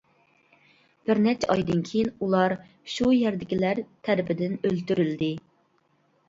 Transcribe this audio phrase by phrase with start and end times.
[1.09, 2.55] بىر نەچچە ئايدىن كېيىن ئۇلار
[2.95, 5.31] شۇ يەردىكىلەر تەرىپىدىن ئۆلتۈرۈلدى.